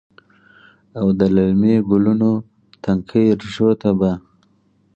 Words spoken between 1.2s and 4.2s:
للمې ګلونو، تنکۍ ریښو ته به،